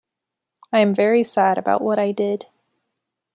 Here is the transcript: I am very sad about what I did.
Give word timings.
I 0.73 0.79
am 0.79 0.95
very 0.95 1.23
sad 1.23 1.59
about 1.59 1.79
what 1.83 1.99
I 1.99 2.11
did. 2.11 2.47